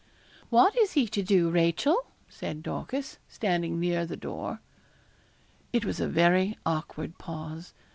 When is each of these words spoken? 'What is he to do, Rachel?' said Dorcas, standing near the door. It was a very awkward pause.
'What 0.49 0.75
is 0.79 0.93
he 0.93 1.05
to 1.09 1.21
do, 1.21 1.51
Rachel?' 1.51 2.07
said 2.27 2.63
Dorcas, 2.63 3.19
standing 3.29 3.79
near 3.79 4.03
the 4.03 4.17
door. 4.17 4.59
It 5.71 5.85
was 5.85 5.99
a 5.99 6.07
very 6.07 6.57
awkward 6.65 7.19
pause. 7.19 7.75